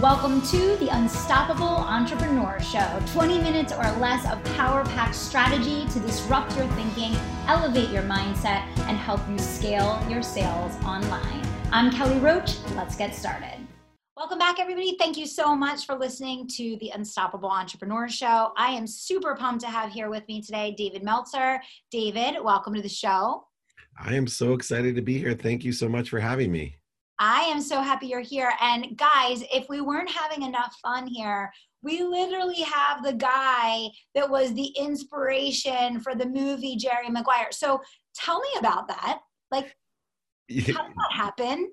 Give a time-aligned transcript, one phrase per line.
[0.00, 6.00] Welcome to the Unstoppable Entrepreneur Show 20 minutes or less of power packed strategy to
[6.00, 7.14] disrupt your thinking,
[7.46, 11.46] elevate your mindset, and help you scale your sales online.
[11.72, 12.56] I'm Kelly Roach.
[12.74, 13.58] Let's get started.
[14.16, 14.96] Welcome back, everybody.
[14.98, 18.52] Thank you so much for listening to the Unstoppable Entrepreneur Show.
[18.56, 21.60] I am super pumped to have here with me today David Meltzer.
[21.90, 23.44] David, welcome to the show.
[24.00, 25.34] I am so excited to be here.
[25.34, 26.78] Thank you so much for having me.
[27.24, 28.52] I am so happy you're here.
[28.60, 34.28] And guys, if we weren't having enough fun here, we literally have the guy that
[34.28, 37.52] was the inspiration for the movie Jerry Maguire.
[37.52, 37.80] So
[38.12, 39.20] tell me about that.
[39.52, 39.76] Like,
[40.50, 41.70] how did that happen?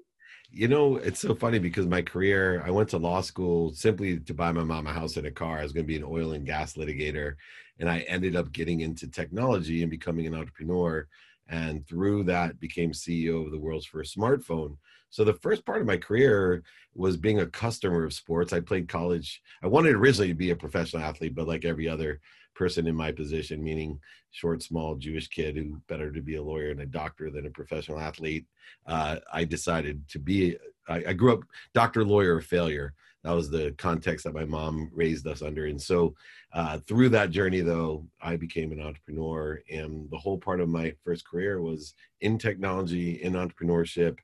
[0.51, 4.33] You know, it's so funny because my career, I went to law school simply to
[4.35, 5.57] buy my mom a house and a car.
[5.57, 7.33] I was going to be an oil and gas litigator.
[7.79, 11.07] And I ended up getting into technology and becoming an entrepreneur.
[11.49, 14.77] And through that, became CEO of the world's first smartphone.
[15.09, 16.63] So the first part of my career
[16.93, 18.53] was being a customer of sports.
[18.53, 19.41] I played college.
[19.63, 22.21] I wanted originally to be a professional athlete, but like every other
[22.53, 23.99] person in my position, meaning
[24.31, 27.51] short, small Jewish kid who better to be a lawyer and a doctor than a
[27.51, 28.45] professional athlete.
[28.85, 30.57] Uh, I decided to be.
[30.87, 32.93] I, I, grew up doctor, lawyer, failure.
[33.23, 35.65] That was the context that my mom raised us under.
[35.65, 36.15] And so,
[36.53, 40.93] uh, through that journey, though, I became an entrepreneur, and the whole part of my
[41.03, 44.17] first career was in technology, in entrepreneurship.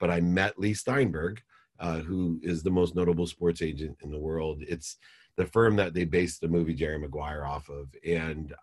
[0.00, 1.42] But I met Leigh Steinberg,
[1.78, 4.62] uh, who is the most notable sports agent in the world.
[4.66, 4.96] It's
[5.36, 7.88] the firm that they based the movie Jerry Maguire off of.
[8.04, 8.54] And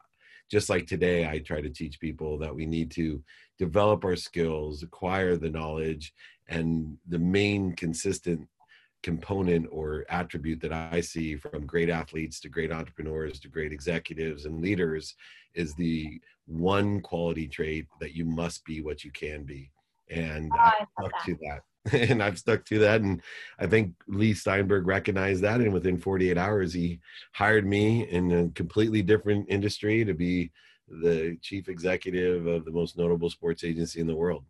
[0.50, 3.24] just like today, I try to teach people that we need to
[3.58, 6.14] develop our skills, acquire the knowledge,
[6.48, 8.48] and the main consistent
[9.06, 14.46] component or attribute that I see from great athletes to great entrepreneurs to great executives
[14.46, 15.14] and leaders
[15.54, 19.70] is the one quality trait that you must be what you can be.
[20.10, 21.26] And oh, I stuck that.
[21.26, 22.10] to that.
[22.10, 23.02] and I've stuck to that.
[23.02, 23.22] And
[23.60, 25.62] I think Leigh Steinberg recognized that.
[25.62, 27.00] And within 48 hours, he
[27.32, 30.50] hired me in a completely different industry to be
[30.88, 34.46] the chief executive of the most notable sports agency in the world.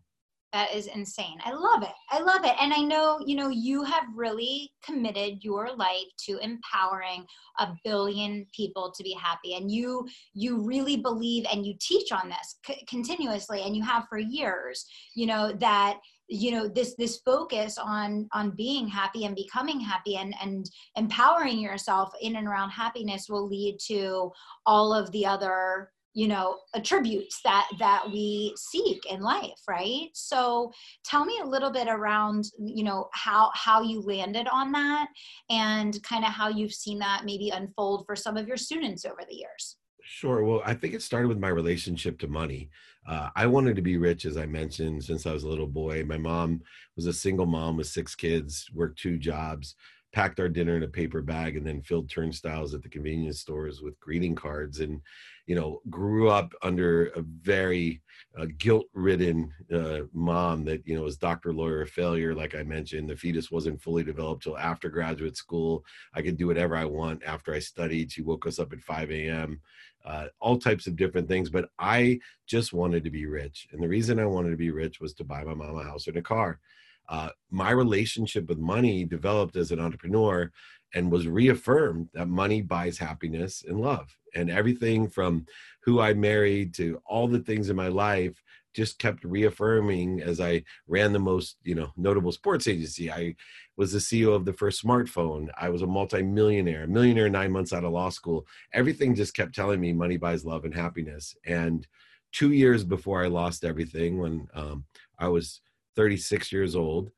[0.56, 1.36] That is insane.
[1.44, 1.92] I love it.
[2.08, 2.54] I love it.
[2.58, 7.26] And I know, you know, you have really committed your life to empowering
[7.58, 9.56] a billion people to be happy.
[9.56, 14.06] And you you really believe and you teach on this c- continuously and you have
[14.08, 19.36] for years, you know, that you know this this focus on on being happy and
[19.36, 24.32] becoming happy and and empowering yourself in and around happiness will lead to
[24.64, 30.72] all of the other you know attributes that that we seek in life right so
[31.04, 35.08] tell me a little bit around you know how how you landed on that
[35.50, 39.20] and kind of how you've seen that maybe unfold for some of your students over
[39.28, 39.76] the years
[40.08, 40.44] Sure.
[40.44, 42.70] Well, I think it started with my relationship to money.
[43.08, 46.04] Uh, I wanted to be rich, as I mentioned, since I was a little boy.
[46.04, 46.62] My mom
[46.94, 49.74] was a single mom with six kids, worked two jobs,
[50.16, 53.82] packed our dinner in a paper bag, and then filled turnstiles at the convenience stores
[53.82, 54.80] with greeting cards.
[54.80, 55.02] And,
[55.46, 58.00] you know, grew up under a very
[58.38, 62.34] uh, guilt ridden uh, mom that, you know, was doctor, lawyer, failure.
[62.34, 65.84] Like I mentioned, the fetus wasn't fully developed till after graduate school.
[66.14, 68.10] I could do whatever I want after I studied.
[68.10, 69.60] She woke us up at 5 a.m
[70.06, 71.50] uh, all types of different things.
[71.50, 73.68] But I just wanted to be rich.
[73.72, 76.06] And the reason I wanted to be rich was to buy my mom a house
[76.06, 76.60] and a car.
[77.08, 80.50] Uh, my relationship with money developed as an entrepreneur
[80.94, 84.16] and was reaffirmed that money buys happiness and love.
[84.34, 85.46] And everything from
[85.82, 88.42] who I married to all the things in my life
[88.74, 93.10] just kept reaffirming as I ran the most, you know, notable sports agency.
[93.10, 93.34] I
[93.76, 95.48] was the CEO of the first smartphone.
[95.58, 98.46] I was a multimillionaire, millionaire nine months out of law school.
[98.74, 101.34] Everything just kept telling me money buys love and happiness.
[101.46, 101.86] And
[102.32, 104.84] two years before I lost everything, when um,
[105.18, 105.62] I was
[105.96, 107.10] 36 years old,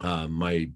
[0.00, 0.70] uh, my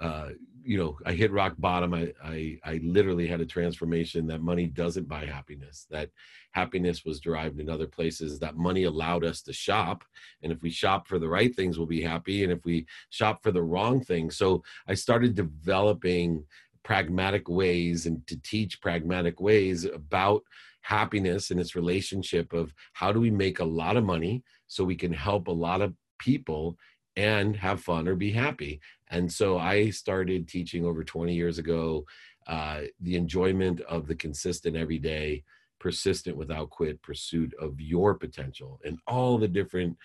[0.00, 0.30] uh,
[0.66, 1.94] you know, I hit rock bottom.
[1.94, 6.10] I, I, I literally had a transformation that money doesn't buy happiness, that
[6.50, 10.02] happiness was derived in other places, that money allowed us to shop.
[10.42, 12.42] And if we shop for the right things, we'll be happy.
[12.42, 14.36] And if we shop for the wrong things.
[14.36, 16.44] So I started developing
[16.82, 20.42] pragmatic ways and to teach pragmatic ways about
[20.80, 24.96] happiness and its relationship of how do we make a lot of money so we
[24.96, 26.76] can help a lot of people
[27.16, 28.80] and have fun or be happy.
[29.08, 32.04] And so I started teaching over 20 years ago
[32.46, 35.42] uh, the enjoyment of the consistent everyday,
[35.78, 39.96] persistent without quit pursuit of your potential and all the different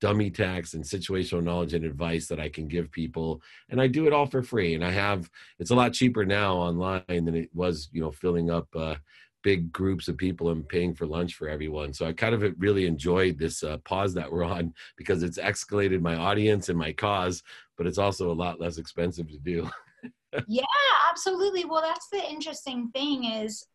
[0.00, 3.40] dummy tax and situational knowledge and advice that I can give people.
[3.70, 4.74] And I do it all for free.
[4.74, 5.30] And I have,
[5.60, 8.96] it's a lot cheaper now online than it was, you know, filling up uh,
[9.42, 11.92] big groups of people and paying for lunch for everyone.
[11.92, 16.00] So I kind of really enjoyed this uh, pause that we're on because it's escalated
[16.00, 17.42] my audience and my cause,
[17.76, 19.68] but it's also a lot less expensive to do.
[20.48, 20.64] yeah,
[21.10, 21.64] absolutely.
[21.64, 23.66] Well, that's the interesting thing is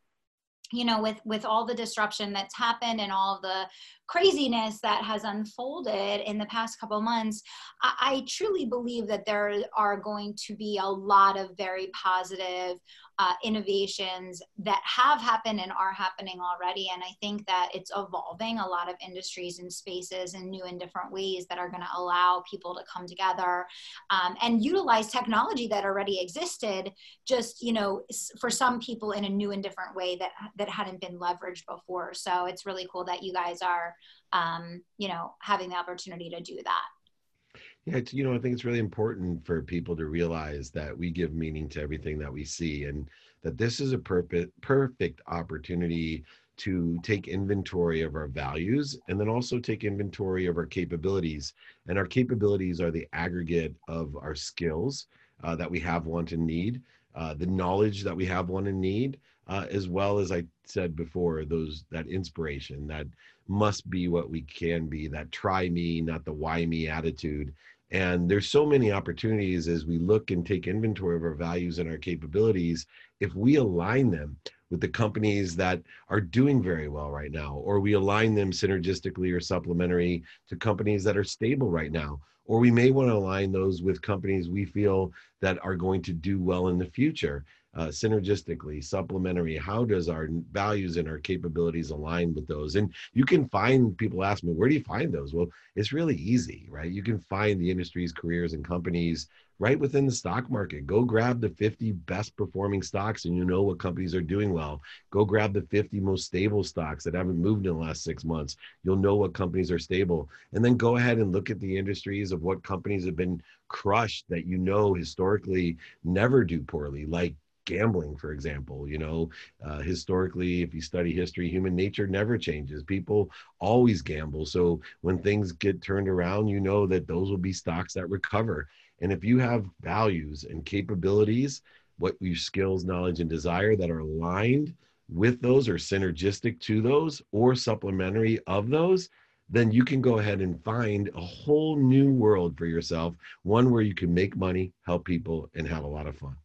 [0.71, 3.65] you know with with all the disruption that's happened and all the
[4.07, 7.43] craziness that has unfolded in the past couple months
[7.81, 12.79] I, I, truly believe that there are going to be a lot of very positive
[13.19, 16.89] uh, innovations that have happened and are happening already.
[16.93, 20.79] And I think that it's evolving a lot of industries and spaces in new and
[20.79, 23.65] different ways that are going to allow people to come together
[24.11, 26.91] um, and utilize technology that already existed,
[27.27, 28.03] just, you know,
[28.39, 32.13] for some people in a new and different way that, that hadn't been leveraged before.
[32.13, 33.95] So it's really cool that you guys are,
[34.33, 37.61] um, you know, having the opportunity to do that.
[37.85, 41.33] Yeah, you know, I think it's really important for people to realize that we give
[41.33, 43.09] meaning to everything that we see and
[43.43, 46.25] that this is a perfect, perfect opportunity
[46.57, 51.53] to take inventory of our values and then also take inventory of our capabilities.
[51.87, 55.07] And our capabilities are the aggregate of our skills
[55.43, 56.81] uh, that we have, want, and need,
[57.15, 60.95] uh, the knowledge that we have, want, and need, uh, as well as I said
[60.95, 63.07] before, those that inspiration that
[63.47, 67.53] must be what we can be, that try me, not the why me attitude.
[67.91, 71.89] And there's so many opportunities as we look and take inventory of our values and
[71.89, 72.85] our capabilities.
[73.19, 74.37] If we align them
[74.69, 79.33] with the companies that are doing very well right now, or we align them synergistically
[79.33, 83.51] or supplementary to companies that are stable right now, or we may want to align
[83.51, 85.11] those with companies we feel
[85.41, 87.45] that are going to do well in the future
[87.77, 89.55] uh, synergistically, supplementary?
[89.55, 92.75] How does our values and our capabilities align with those?
[92.75, 95.33] And you can find people ask me, where do you find those?
[95.33, 96.91] Well, it's really easy, right?
[96.91, 99.27] You can find the industries, careers, and companies
[99.59, 100.85] right within the stock market.
[100.85, 104.81] Go grab the 50 best performing stocks and you know what companies are doing well.
[105.11, 108.55] Go grab the 50 most stable stocks that haven't moved in the last six months.
[108.83, 110.29] You'll know what companies are stable.
[110.53, 114.25] And then go ahead and look at the industries of what companies have been crushed
[114.29, 117.35] that you know historically never do poorly, like
[117.67, 118.87] gambling, for example.
[118.89, 119.29] You know,
[119.63, 122.81] uh, historically, if you study history, human nature never changes.
[122.83, 123.29] People
[123.59, 124.47] always gamble.
[124.47, 128.67] So when things get turned around, you know that those will be stocks that recover.
[129.01, 131.61] And if you have values and capabilities,
[131.99, 134.73] what your skills, knowledge, and desire that are aligned
[135.09, 139.09] with those or synergistic to those or supplementary of those,
[139.49, 143.81] then you can go ahead and find a whole new world for yourself, one where
[143.81, 146.35] you can make money, help people, and have a lot of fun.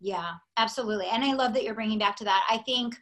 [0.00, 1.06] Yeah, absolutely.
[1.06, 2.44] And I love that you're bringing back to that.
[2.50, 2.96] I think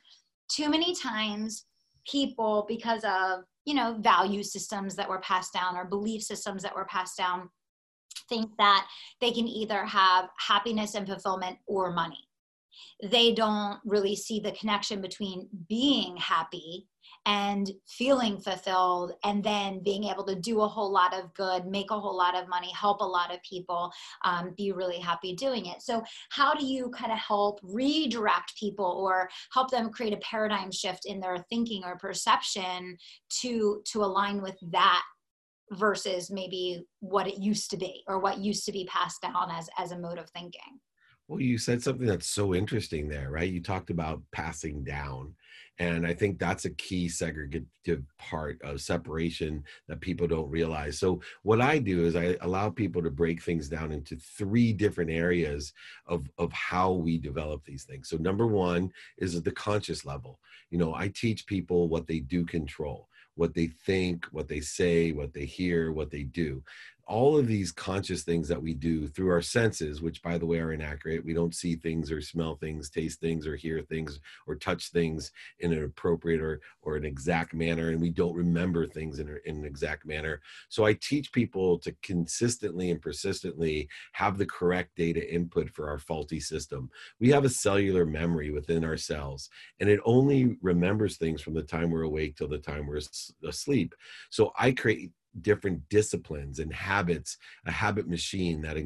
[0.48, 1.64] too many times
[2.06, 6.74] people, because of, you know, value systems that were passed down or belief systems that
[6.74, 7.48] were passed down,
[8.28, 8.86] think that
[9.20, 12.28] they can either have happiness and fulfillment or money.
[13.02, 16.88] They don't really see the connection between being happy
[17.26, 21.90] and feeling fulfilled and then being able to do a whole lot of good make
[21.90, 23.92] a whole lot of money help a lot of people
[24.24, 25.82] um, be really happy doing it.
[25.82, 30.72] So how do you kind of help redirect people or help them create a paradigm
[30.72, 32.96] shift in their thinking or perception
[33.40, 35.02] to to align with that
[35.72, 39.69] versus maybe what it used to be or what used to be passed down as
[39.78, 40.80] as a mode of thinking
[41.28, 45.34] well you said something that's so interesting there right you talked about passing down
[45.78, 50.98] and I think that's a key segregative part of separation that people don't realize.
[50.98, 55.10] So, what I do is I allow people to break things down into three different
[55.10, 55.72] areas
[56.06, 58.08] of, of how we develop these things.
[58.08, 60.38] So, number one is at the conscious level.
[60.70, 65.10] You know, I teach people what they do control what they think, what they say,
[65.10, 66.62] what they hear, what they do
[67.06, 70.58] all of these conscious things that we do through our senses, which by the way
[70.58, 71.24] are inaccurate.
[71.24, 75.32] We don't see things or smell things, taste things or hear things or touch things
[75.58, 77.90] in an appropriate or, or an exact manner.
[77.90, 80.40] And we don't remember things in, in an exact manner.
[80.68, 85.98] So I teach people to consistently and persistently have the correct data input for our
[85.98, 86.88] faulty system.
[87.20, 91.62] We have a cellular memory within our cells, and it only remembers things from the
[91.62, 93.00] time we're awake till the time we're
[93.46, 93.94] asleep.
[94.30, 95.10] So I create
[95.41, 98.77] different disciplines and habits, a habit machine that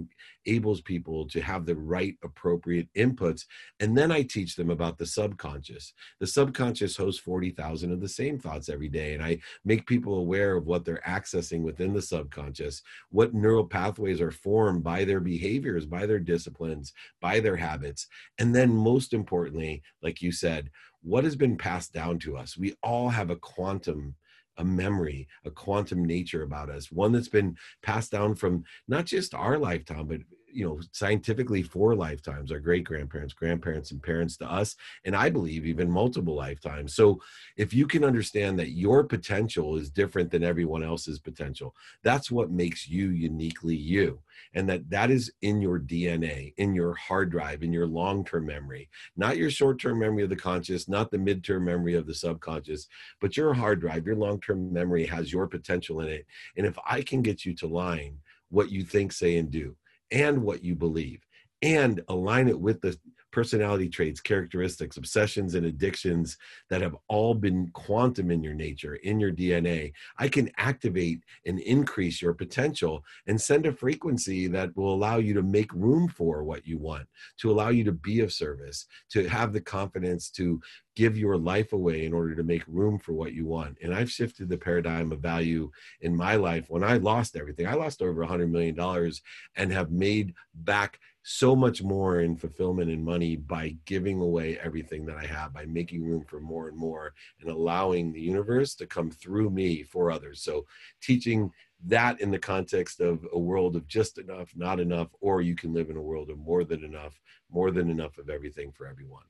[0.47, 3.45] enables people to have the right appropriate inputs.
[3.81, 5.93] And then I teach them about the subconscious.
[6.21, 9.15] The subconscious hosts 40,000 of the same thoughts every day.
[9.15, 14.21] And I make people aware of what they're accessing within the subconscious, what neural pathways
[14.21, 18.07] are formed by their behaviors, by their disciplines, by their habits.
[18.39, 20.71] And then, most importantly, like you said,
[21.03, 22.57] what has been passed down to us?
[22.57, 24.17] We all have a quantum
[24.59, 29.35] a memory, a quantum nature about us, one that's been passed down from not just
[29.35, 30.21] our lifetime, but
[30.57, 35.29] you know scientifically four lifetimes our great grandparents grandparents and parents to us and i
[35.29, 36.95] believe even multiple lifetimes.
[36.95, 37.21] So
[37.57, 42.51] if you can understand that your potential is different than everyone else's potential that's what
[42.51, 44.21] makes you uniquely you
[44.55, 48.89] and that that is in your dna in your hard drive in your long-term memory.
[49.17, 52.89] Not your short-term memory of the conscious not the mid-term memory of the subconscious
[53.21, 57.03] but your hard drive your long-term memory has your potential in it and if i
[57.03, 58.17] can get you to line
[58.51, 59.77] what you think say and do
[60.11, 61.21] and what you believe
[61.63, 62.97] and align it with the
[63.33, 66.39] personality traits, characteristics, obsessions, and addictions
[66.71, 71.59] that have all been quantum in your nature, in your DNA, I can activate and
[71.61, 76.45] increase your potential and send a frequency that will allow you to make room for
[76.45, 77.07] what you want,
[77.41, 80.61] to allow you to be of service, to have the confidence to
[80.97, 83.77] give your life away in order to make room for what you want.
[83.83, 87.67] And I've shifted the paradigm of value in my life when I lost everything.
[87.67, 89.13] I lost over a $100 million
[89.57, 95.05] and have made back so much more in fulfillment and money by giving away everything
[95.05, 98.87] that I have, by making room for more and more, and allowing the universe to
[98.87, 100.41] come through me for others.
[100.43, 100.67] So,
[101.03, 101.51] teaching
[101.85, 105.75] that in the context of a world of just enough, not enough, or you can
[105.75, 109.25] live in a world of more than enough, more than enough of everything for everyone.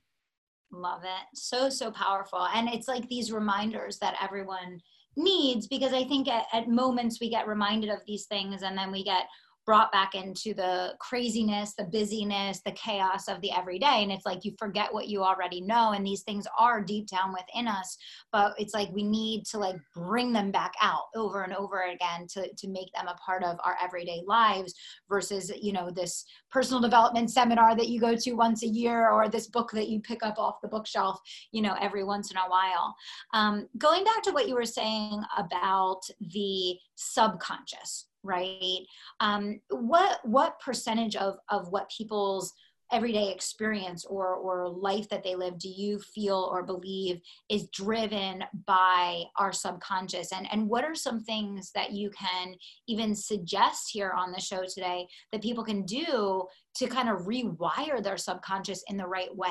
[0.77, 1.39] Love it.
[1.39, 2.47] So, so powerful.
[2.55, 4.81] And it's like these reminders that everyone
[5.17, 8.93] needs because I think at, at moments we get reminded of these things and then
[8.93, 9.27] we get
[9.67, 14.05] brought back into the craziness, the busyness, the chaos of the everyday.
[14.05, 15.91] And it's like you forget what you already know.
[15.93, 17.99] And these things are deep down within us,
[18.33, 22.29] but it's like we need to like bring them back out over and over again
[22.35, 24.73] to, to make them a part of our everyday lives
[25.09, 29.29] versus, you know, this personal development seminar that you go to once a year or
[29.29, 31.21] this book that you pick up off the bookshelf,
[31.51, 32.95] you know, every once in a while.
[33.35, 38.81] Um, going back to what you were saying about the subconscious, right?
[39.21, 42.53] Um, what what percentage of of what people's
[42.93, 48.45] everyday experience or or life that they live do you feel or believe is driven
[48.67, 50.33] by our subconscious?
[50.33, 52.55] And and what are some things that you can
[52.87, 56.45] even suggest here on the show today that people can do
[56.77, 59.49] to kind of rewire their subconscious in the right way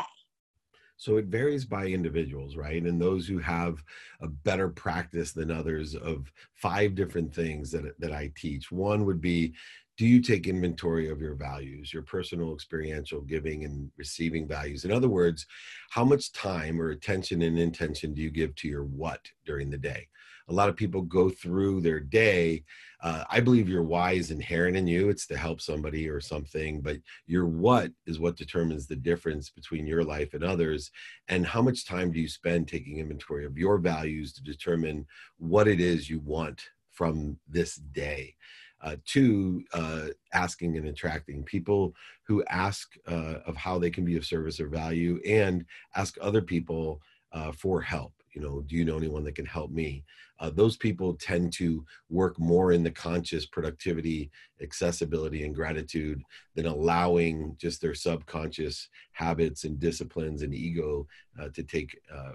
[0.97, 2.81] so it varies by individuals, right?
[2.81, 3.83] And those who have
[4.21, 8.71] a better practice than others of five different things that, that I teach.
[8.71, 9.53] One would be
[9.97, 14.83] do you take inventory of your values, your personal experiential giving and receiving values?
[14.83, 15.45] In other words,
[15.89, 19.77] how much time or attention and intention do you give to your what during the
[19.77, 20.07] day?
[20.47, 22.63] A lot of people go through their day.
[23.01, 25.09] Uh, I believe your why is inherent in you.
[25.09, 29.87] It's to help somebody or something, but your what is what determines the difference between
[29.87, 30.91] your life and others.
[31.27, 35.05] And how much time do you spend taking inventory of your values to determine
[35.37, 38.35] what it is you want from this day?
[38.81, 41.95] Uh, to uh, asking and attracting people
[42.27, 46.41] who ask uh, of how they can be of service or value and ask other
[46.41, 50.03] people uh, for help you know do you know anyone that can help me?
[50.39, 54.29] Uh, those people tend to work more in the conscious productivity
[54.61, 56.21] accessibility and gratitude
[56.55, 61.07] than allowing just their subconscious habits and disciplines and ego
[61.41, 62.31] uh, to take uh,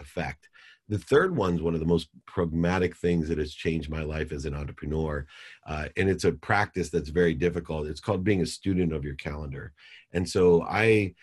[0.00, 0.48] effect.
[0.88, 4.44] The third one's one of the most pragmatic things that has changed my life as
[4.44, 5.26] an entrepreneur
[5.66, 7.86] uh, and it's a practice that's very difficult.
[7.86, 9.72] It's called being a student of your calendar.
[10.12, 11.14] And so i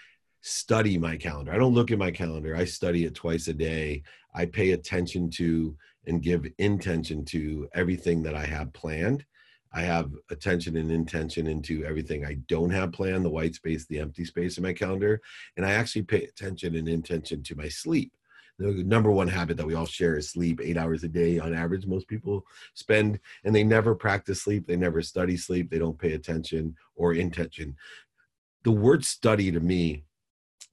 [0.41, 1.51] study my calendar.
[1.51, 2.55] I don't look at my calendar.
[2.55, 4.03] I study it twice a day.
[4.33, 5.75] I pay attention to
[6.07, 9.25] and give intention to everything that I have planned.
[9.73, 13.99] I have attention and intention into everything I don't have planned, the white space, the
[13.99, 15.21] empty space in my calendar.
[15.55, 18.11] And I actually pay attention and intention to my sleep.
[18.59, 21.53] The number one habit that we all share is sleep, eight hours a day on
[21.53, 21.85] average.
[21.85, 24.67] Most people spend, and they never practice sleep.
[24.67, 25.69] They never study sleep.
[25.69, 27.75] They don't pay attention or intention.
[28.63, 30.03] The word study to me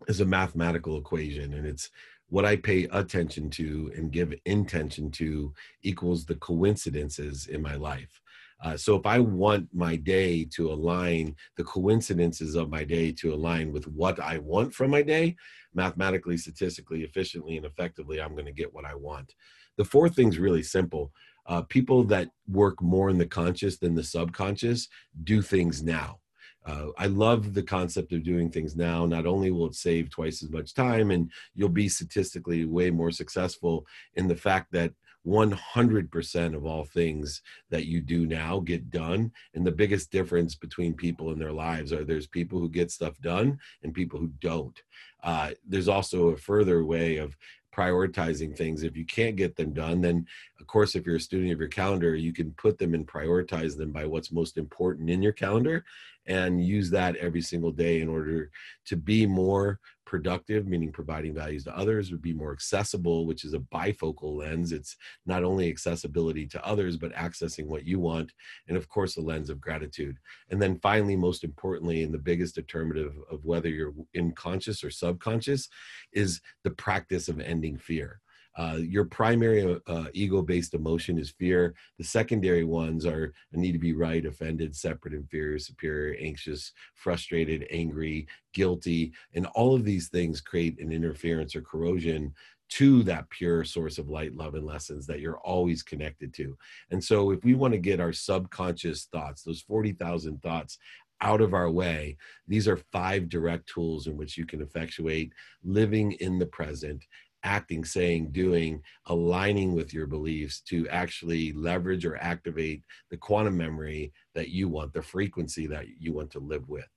[0.06, 1.90] is a mathematical equation and it's
[2.30, 5.52] what I pay attention to and give intention to
[5.82, 8.20] equals the coincidences in my life.
[8.62, 13.32] Uh, so if I want my day to align, the coincidences of my day to
[13.32, 15.36] align with what I want from my day,
[15.74, 19.34] mathematically, statistically, efficiently, and effectively, I'm going to get what I want.
[19.76, 21.12] The fourth thing's really simple.
[21.46, 24.88] Uh, people that work more in the conscious than the subconscious
[25.22, 26.18] do things now
[26.68, 29.06] uh, I love the concept of doing things now.
[29.06, 33.10] Not only will it save twice as much time, and you'll be statistically way more
[33.10, 34.92] successful in the fact that
[35.26, 39.32] 100% of all things that you do now get done.
[39.54, 43.18] And the biggest difference between people in their lives are there's people who get stuff
[43.20, 44.80] done and people who don't.
[45.22, 47.36] Uh, there's also a further way of
[47.78, 48.82] prioritizing things.
[48.82, 50.26] If you can't get them done, then
[50.60, 53.76] of course, if you're a student of your calendar, you can put them and prioritize
[53.76, 55.84] them by what's most important in your calendar
[56.26, 58.50] and use that every single day in order
[58.86, 63.52] to be more productive, meaning providing values to others, would be more accessible, which is
[63.52, 64.72] a bifocal lens.
[64.72, 64.96] It's
[65.26, 68.32] not only accessibility to others, but accessing what you want.
[68.66, 70.16] And of course, a lens of gratitude.
[70.50, 74.90] And then finally, most importantly, and the biggest determinative of whether you're in conscious or
[74.90, 75.68] subconscious
[76.12, 78.20] is the practice of ending fear.
[78.58, 81.74] Uh, your primary uh, ego-based emotion is fear.
[81.96, 88.26] The secondary ones are need to be right, offended, separate, inferior, superior, anxious, frustrated, angry,
[88.52, 92.34] guilty, and all of these things create an interference or corrosion
[92.70, 96.58] to that pure source of light, love, and lessons that you're always connected to.
[96.90, 100.78] And so, if we want to get our subconscious thoughts, those 40,000 thoughts,
[101.20, 105.32] out of our way, these are five direct tools in which you can effectuate
[105.64, 107.04] living in the present
[107.44, 114.12] acting, saying, doing, aligning with your beliefs to actually leverage or activate the quantum memory
[114.34, 116.88] that you want, the frequency that you want to live with.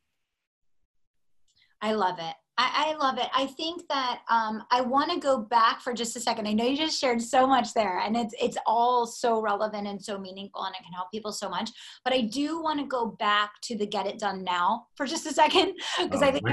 [1.81, 2.36] I love it.
[2.57, 3.27] I, I love it.
[3.33, 6.48] I think that um, I want to go back for just a second.
[6.48, 10.00] I know you just shared so much there, and it's it's all so relevant and
[10.00, 11.71] so meaningful, and it can help people so much.
[12.03, 15.25] But I do want to go back to the get it done now for just
[15.25, 16.45] a second because oh, I think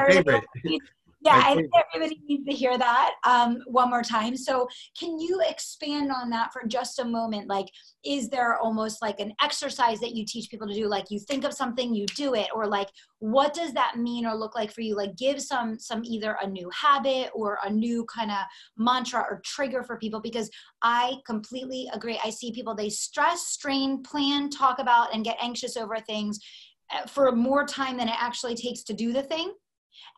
[1.20, 4.37] yeah, I think everybody needs to hear that um, one more time.
[4.37, 7.48] So, can you expand on that for just a moment?
[7.48, 7.66] Like,
[8.04, 10.87] is there almost like an exercise that you teach people to do?
[10.87, 14.34] Like, you think of something, you do it, or like, what does that mean or
[14.34, 14.96] look like for you?
[14.96, 18.38] Like, give some some either a new habit or a new kind of
[18.76, 20.48] mantra or trigger for people because
[20.82, 22.20] I completely agree.
[22.25, 26.38] I see people they stress, strain, plan, talk about, and get anxious over things
[26.92, 29.52] eh, for more time than it actually takes to do the thing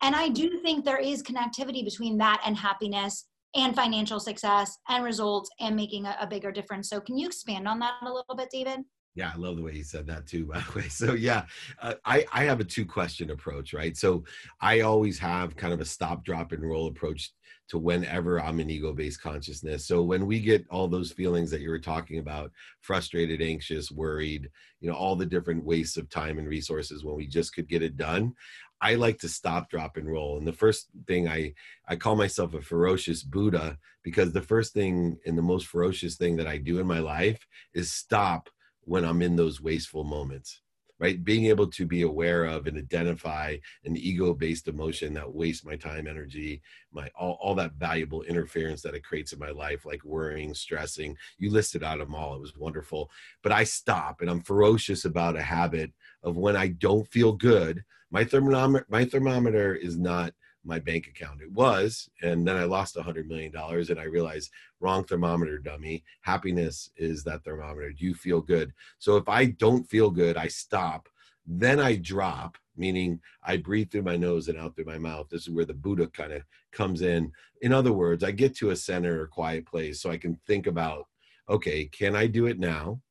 [0.01, 5.03] and I do think there is connectivity between that and happiness and financial success and
[5.03, 6.89] results and making a, a, bigger difference.
[6.89, 8.79] So, can you expand on that a little bit, David?
[9.13, 10.87] Yeah, I love the way you said that too, by the way.
[10.87, 11.45] So, yeah,
[11.81, 13.95] uh, I, I have a two question approach, right?
[13.97, 14.23] So,
[14.61, 17.31] I always have kind of a stop, drop, and roll approach
[17.69, 19.85] to whenever I'm in ego based consciousness.
[19.85, 24.49] So, when we get all those feelings that you were talking about frustrated, anxious, worried,
[24.79, 27.83] you know, all the different wastes of time and resources when we just could get
[27.83, 28.33] it done,
[28.81, 30.37] I like to stop, drop, and roll.
[30.37, 31.53] And the first thing I
[31.87, 36.35] I call myself a ferocious Buddha because the first thing and the most ferocious thing
[36.37, 38.49] that I do in my life is stop
[38.81, 40.61] when I'm in those wasteful moments.
[40.99, 45.75] Right, being able to be aware of and identify an ego-based emotion that wastes my
[45.75, 50.03] time, energy, my all, all that valuable interference that it creates in my life, like
[50.03, 51.17] worrying, stressing.
[51.39, 53.09] You listed out them all; it was wonderful.
[53.41, 55.91] But I stop, and I'm ferocious about a habit
[56.21, 61.41] of when I don't feel good my thermometer my thermometer is not my bank account.
[61.41, 65.57] It was and then i lost a hundred million dollars and i realized wrong thermometer
[65.57, 66.03] dummy.
[66.21, 67.91] Happiness is that thermometer.
[67.91, 68.73] Do you feel good?
[68.99, 71.07] So if i don't feel good i stop.
[71.47, 75.27] Then i drop meaning i breathe through my nose and out through my mouth.
[75.29, 77.31] This is where the buddha kind of comes in.
[77.61, 80.67] In other words i get to a center or quiet place so i can think
[80.67, 81.07] about
[81.49, 83.01] okay can i do it now?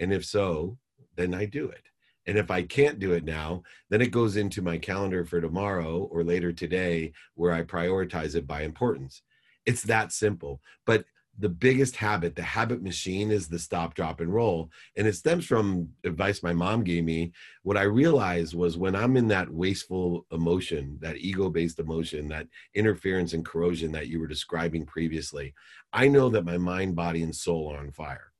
[0.00, 0.78] And if so
[1.16, 1.88] then i do it
[2.28, 6.06] and if I can't do it now, then it goes into my calendar for tomorrow
[6.12, 9.22] or later today where I prioritize it by importance.
[9.64, 10.60] It's that simple.
[10.84, 11.06] But
[11.38, 14.70] the biggest habit, the habit machine is the stop, drop, and roll.
[14.94, 17.32] And it stems from advice my mom gave me.
[17.62, 22.46] What I realized was when I'm in that wasteful emotion, that ego based emotion, that
[22.74, 25.54] interference and corrosion that you were describing previously,
[25.94, 28.32] I know that my mind, body, and soul are on fire.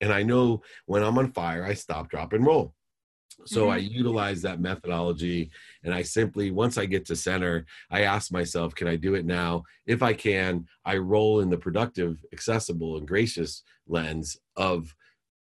[0.00, 2.74] And I know when I'm on fire, I stop, drop, and roll.
[3.44, 3.72] So mm-hmm.
[3.72, 5.50] I utilize that methodology
[5.84, 9.26] and I simply, once I get to center, I ask myself, can I do it
[9.26, 9.64] now?
[9.86, 14.94] If I can, I roll in the productive, accessible, and gracious lens of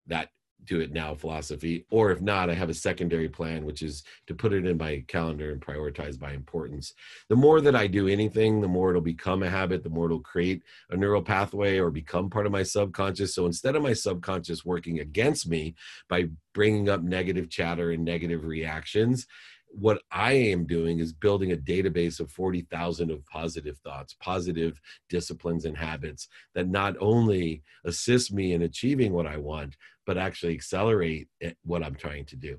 [0.06, 0.28] that
[0.66, 4.34] do it now philosophy or if not i have a secondary plan which is to
[4.34, 6.92] put it in my calendar and prioritize by importance.
[7.28, 10.20] The more that i do anything the more it'll become a habit the more it'll
[10.20, 13.34] create a neural pathway or become part of my subconscious.
[13.34, 15.74] So instead of my subconscious working against me
[16.08, 19.26] by bringing up negative chatter and negative reactions
[19.78, 25.64] what I am doing is building a database of 40,000 of positive thoughts, positive disciplines
[25.64, 31.28] and habits that not only assist me in achieving what I want, but actually accelerate
[31.64, 32.58] what I'm trying to do.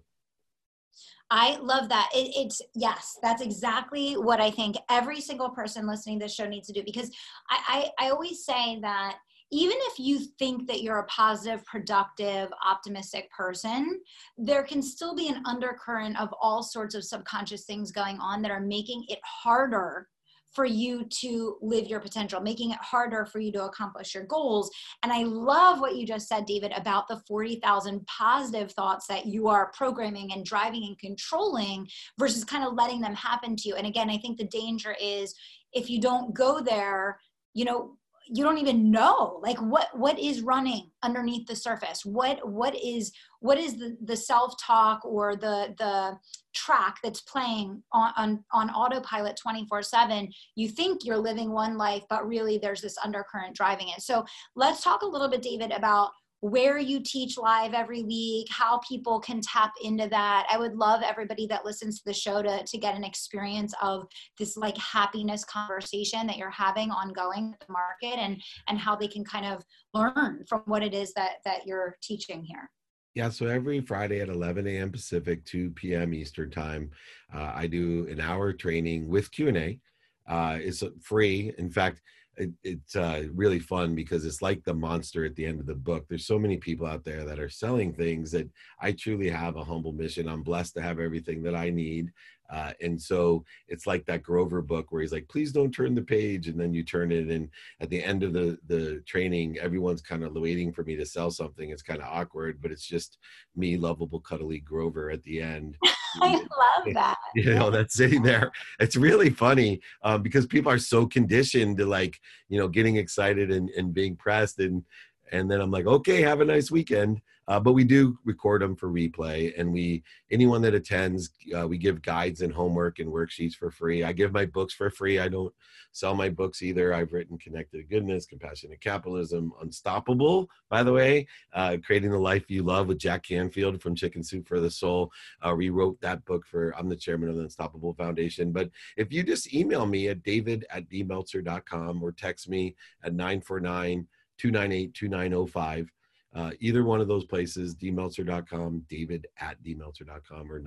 [1.32, 2.10] I love that.
[2.14, 6.48] It, it's yes, that's exactly what I think every single person listening to this show
[6.48, 7.10] needs to do because
[7.50, 9.18] I, I, I always say that
[9.56, 14.02] even if you think that you're a positive, productive, optimistic person,
[14.38, 18.52] there can still be an undercurrent of all sorts of subconscious things going on that
[18.52, 20.10] are making it harder
[20.52, 24.70] for you to live your potential, making it harder for you to accomplish your goals.
[25.04, 29.48] And I love what you just said, David, about the 40,000 positive thoughts that you
[29.48, 31.88] are programming and driving and controlling
[32.18, 33.76] versus kind of letting them happen to you.
[33.76, 35.34] And again, I think the danger is
[35.72, 37.20] if you don't go there,
[37.54, 42.06] you know, you don't even know like what what is running underneath the surface?
[42.06, 46.18] What what is what is the the self talk or the the
[46.54, 52.04] track that's playing on on, on autopilot 24 7 you think you're living one life
[52.10, 54.02] but really there's this undercurrent driving it.
[54.02, 56.12] So let's talk a little bit david about
[56.42, 60.46] where you teach live every week, how people can tap into that.
[60.50, 64.08] I would love everybody that listens to the show to, to get an experience of
[64.38, 69.08] this like happiness conversation that you're having ongoing with the market and and how they
[69.08, 72.70] can kind of learn from what it is that that you're teaching here.
[73.16, 74.92] Yeah, so every Friday at 11 a.m.
[74.92, 76.14] Pacific, 2 p.m.
[76.14, 76.92] Eastern time,
[77.34, 79.80] uh, I do an hour training with Q and A.
[80.28, 81.54] Uh, it's free.
[81.58, 82.02] In fact,
[82.38, 85.76] it, it's uh, really fun because it's like the monster at the end of the
[85.76, 86.06] book.
[86.08, 89.64] There's so many people out there that are selling things that I truly have a
[89.64, 90.28] humble mission.
[90.28, 92.12] I'm blessed to have everything that I need.
[92.50, 96.02] Uh, and so it's like that Grover book where he's like, please don't turn the
[96.02, 96.48] page.
[96.48, 97.30] And then you turn it.
[97.30, 101.06] And at the end of the, the training, everyone's kind of waiting for me to
[101.06, 101.70] sell something.
[101.70, 103.18] It's kind of awkward, but it's just
[103.56, 105.78] me, lovable, cuddly Grover at the end.
[106.22, 106.34] I
[106.86, 107.18] love that.
[107.36, 108.52] You know, that's sitting there.
[108.80, 113.52] It's really funny um, because people are so conditioned to like, you know, getting excited
[113.52, 114.60] and, and being pressed.
[114.60, 114.84] And,
[115.32, 117.22] and then I'm like, okay, have a nice weekend.
[117.48, 121.78] Uh, but we do record them for replay, and we anyone that attends, uh, we
[121.78, 124.04] give guides and homework and worksheets for free.
[124.04, 125.20] I give my books for free.
[125.20, 125.54] I don't
[125.92, 126.94] sell my books either.
[126.94, 132.50] I've written Connected to Goodness, Compassionate Capitalism, Unstoppable, by the way, uh, Creating the Life
[132.50, 135.12] You Love with Jack Canfield from Chicken Soup for the Soul.
[135.46, 136.76] Uh, rewrote that book for.
[136.78, 138.52] I'm the chairman of the Unstoppable Foundation.
[138.52, 144.08] But if you just email me at david at dmeltzer.com or text me at 949
[144.38, 145.92] 298 2905
[146.36, 150.60] uh, either one of those places, dmeltzer.com, david at dmeltzer.com, or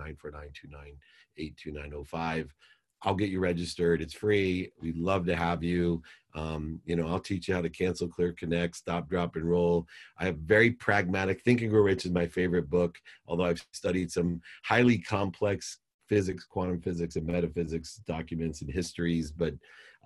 [1.39, 2.49] 949-29-82905.
[3.03, 4.03] I'll get you registered.
[4.03, 4.73] It's free.
[4.81, 6.03] We'd love to have you.
[6.35, 9.87] Um, you know, I'll teach you how to cancel, clear, connect, stop, drop, and roll.
[10.19, 11.43] I have very pragmatic.
[11.43, 15.79] Think and Grow Rich is my favorite book, although I've studied some highly complex
[16.09, 19.55] physics, quantum physics, and metaphysics documents and histories, but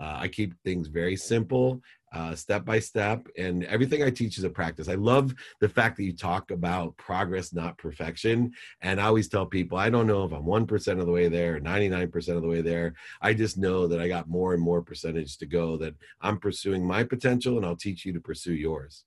[0.01, 1.81] uh, I keep things very simple,
[2.13, 4.89] uh, step by step, and everything I teach is a practice.
[4.89, 8.53] I love the fact that you talk about progress, not perfection.
[8.81, 11.61] And I always tell people, I don't know if I'm 1% of the way there,
[11.61, 12.95] 99% of the way there.
[13.21, 16.87] I just know that I got more and more percentage to go, that I'm pursuing
[16.87, 19.05] my potential, and I'll teach you to pursue yours.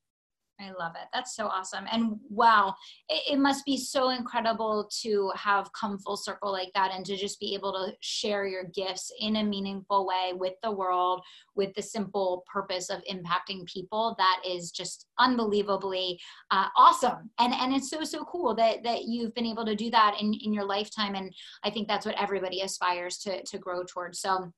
[0.59, 1.07] I love it.
[1.13, 1.85] That's so awesome.
[1.91, 2.75] And wow,
[3.09, 7.17] it, it, must be so incredible to have come full circle like that and to
[7.17, 11.21] just be able to share your gifts in a meaningful way with the world
[11.55, 14.15] with the simple purpose of impacting people.
[14.17, 17.29] That is just unbelievably uh, awesome.
[17.37, 20.33] And, and it's so, so cool that, that you've been able to do that in,
[20.33, 21.15] in your lifetime.
[21.15, 24.21] And I think that's what everybody aspires to, to grow towards.
[24.21, 24.53] So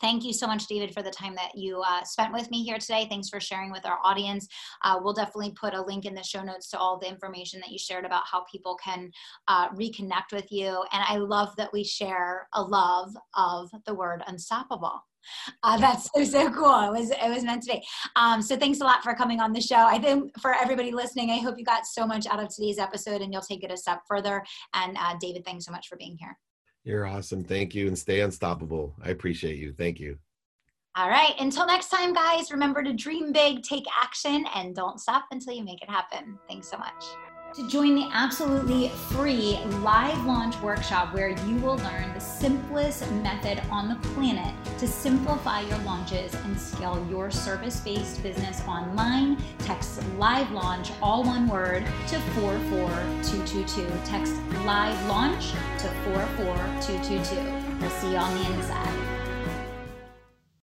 [0.00, 2.78] Thank you so much, David, for the time that you uh, spent with me here
[2.78, 3.06] today.
[3.08, 4.46] Thanks for sharing with our audience.
[4.84, 7.70] Uh, we'll definitely put a link in the show notes to all the information that
[7.70, 9.10] you shared about how people can
[9.48, 10.84] uh, reconnect with you.
[10.92, 15.00] And I love that we share a love of the word unstoppable.
[15.62, 16.94] Uh, that's so so cool.
[16.94, 17.82] It was it was meant to be.
[18.16, 19.76] Um, so thanks a lot for coming on the show.
[19.76, 23.20] I think for everybody listening, I hope you got so much out of today's episode,
[23.20, 24.42] and you'll take it a step further.
[24.74, 26.38] And uh, David, thanks so much for being here.
[26.84, 27.44] You're awesome.
[27.44, 27.86] Thank you.
[27.86, 28.94] And stay unstoppable.
[29.02, 29.72] I appreciate you.
[29.72, 30.18] Thank you.
[30.96, 31.34] All right.
[31.38, 35.64] Until next time, guys, remember to dream big, take action, and don't stop until you
[35.64, 36.38] make it happen.
[36.48, 37.04] Thanks so much
[37.54, 43.62] to join the absolutely free live launch workshop where you will learn the simplest method
[43.70, 49.38] on the planet to simplify your launches and scale your service based business online.
[49.60, 53.86] Text live launch, all one word, to 44222.
[54.04, 54.34] Text
[54.64, 57.80] live launch to 44222.
[57.80, 59.07] We'll see you on the inside.